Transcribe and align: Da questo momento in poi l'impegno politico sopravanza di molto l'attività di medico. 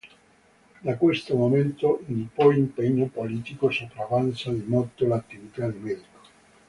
Da 0.83 0.97
questo 0.97 1.35
momento 1.35 2.01
in 2.07 2.29
poi 2.33 2.55
l'impegno 2.55 3.05
politico 3.05 3.69
sopravanza 3.69 4.49
di 4.51 4.63
molto 4.65 5.05
l'attività 5.05 5.67
di 5.67 5.77
medico. 5.77 6.19